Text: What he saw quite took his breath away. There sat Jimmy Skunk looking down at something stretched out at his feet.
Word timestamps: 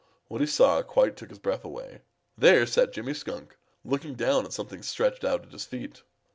What 0.29 0.41
he 0.41 0.47
saw 0.47 0.81
quite 0.81 1.15
took 1.15 1.29
his 1.29 1.37
breath 1.37 1.63
away. 1.63 2.01
There 2.35 2.65
sat 2.65 2.91
Jimmy 2.91 3.13
Skunk 3.13 3.55
looking 3.85 4.15
down 4.15 4.45
at 4.45 4.51
something 4.51 4.81
stretched 4.81 5.23
out 5.23 5.45
at 5.45 5.51
his 5.53 5.65
feet. 5.65 6.01